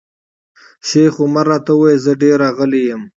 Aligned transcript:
شیخ 0.87 1.13
عمر 1.23 1.45
راته 1.51 1.71
وویل 1.75 1.99
زه 2.05 2.11
ډېر 2.21 2.35
راغلی 2.43 2.81
یم. 2.89 3.01